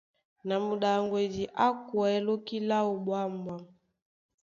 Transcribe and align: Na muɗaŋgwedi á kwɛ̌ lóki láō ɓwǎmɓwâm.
Na 0.47 0.55
muɗaŋgwedi 0.65 1.43
á 1.65 1.67
kwɛ̌ 1.87 2.11
lóki 2.25 2.57
láō 2.69 2.91
ɓwǎmɓwâm. 3.05 3.63